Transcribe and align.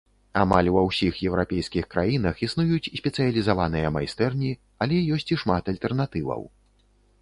Амаль 0.43 0.69
ва 0.75 0.81
ўсіх 0.85 1.19
еўрапейскіх 1.27 1.85
краінах 1.93 2.41
існуюць 2.49 2.91
спецыялізаваныя 3.03 3.95
майстэрні, 3.99 4.51
але 4.85 5.05
ёсць 5.19 5.31
і 5.37 5.43
шмат 5.45 5.63
альтэрнатываў. 5.75 6.41